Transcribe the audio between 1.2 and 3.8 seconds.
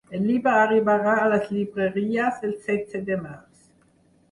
a les llibreries el setze de març.